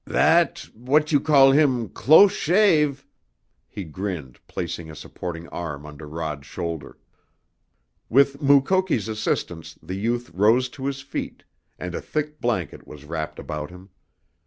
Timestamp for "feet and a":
11.01-12.01